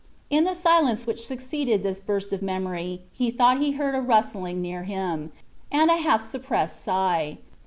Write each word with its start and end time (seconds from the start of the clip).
In 0.31 0.45
the 0.45 0.55
silence 0.55 1.05
which 1.05 1.27
succeeded 1.27 1.83
this 1.83 2.01
burst 2.01 2.33
of 2.33 2.41
memory, 2.41 3.03
he 3.13 3.29
thought 3.29 3.61
he 3.61 3.73
heard 3.73 3.93
a 3.93 4.01
rustling 4.01 4.59
near 4.59 4.81
him, 4.81 5.31
and 5.71 5.91
a 5.91 5.97
half 5.97 6.23
suppressed 6.23 6.81
sigh. 6.81 7.37